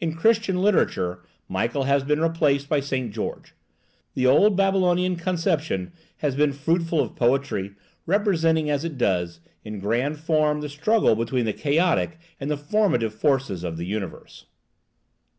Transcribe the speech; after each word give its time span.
In 0.00 0.14
Christian 0.14 0.62
literature 0.62 1.18
Michael 1.46 1.82
has 1.82 2.02
been 2.02 2.22
replaced 2.22 2.70
by 2.70 2.80
St. 2.80 3.12
George. 3.12 3.52
The 4.14 4.24
old 4.26 4.56
Babylonian 4.56 5.16
conception 5.16 5.92
has 6.24 6.34
been 6.34 6.54
fruitful 6.54 7.02
of 7.02 7.14
poetry, 7.14 7.72
representing, 8.06 8.70
as 8.70 8.82
it 8.86 8.96
does, 8.96 9.40
in 9.64 9.78
grand 9.78 10.20
form 10.20 10.62
the 10.62 10.70
struggle 10.70 11.14
between 11.14 11.44
the 11.44 11.52
chaotic 11.52 12.16
and 12.40 12.50
the 12.50 12.56
formative 12.56 13.12
forces 13.14 13.62
of 13.62 13.76
the 13.76 13.84
universe. 13.84 14.46